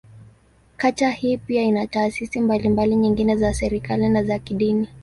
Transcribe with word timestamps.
Kata 0.77 1.09
hii 1.11 1.37
pia 1.37 1.63
ina 1.63 1.87
taasisi 1.87 2.39
mbalimbali 2.41 2.95
nyingine 2.95 3.35
za 3.35 3.53
serikali, 3.53 4.09
na 4.09 4.23
za 4.23 4.39
kidini. 4.39 4.87